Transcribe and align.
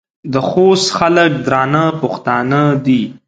د 0.33 0.35
خوست 0.47 0.87
خلک 0.97 1.31
درانه 1.45 1.83
پښتانه 2.01 2.59
دي. 2.85 3.01